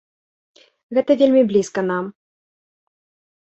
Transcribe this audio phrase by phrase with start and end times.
[0.97, 2.05] Гэта вельмі блізка нам.